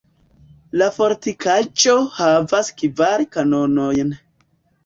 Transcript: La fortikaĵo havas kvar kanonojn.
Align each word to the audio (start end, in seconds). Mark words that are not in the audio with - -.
La 0.81 0.87
fortikaĵo 0.95 1.95
havas 2.15 2.73
kvar 2.81 3.25
kanonojn. 3.37 4.19